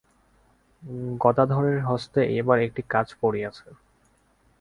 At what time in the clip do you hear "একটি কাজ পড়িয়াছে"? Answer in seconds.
2.59-3.67